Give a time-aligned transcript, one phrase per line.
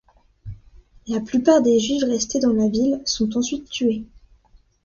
[1.05, 4.03] La plupart des Juifs restés dans la ville sont ensuite tués.